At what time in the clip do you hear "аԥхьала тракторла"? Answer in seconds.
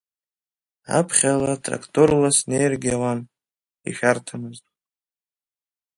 0.97-2.29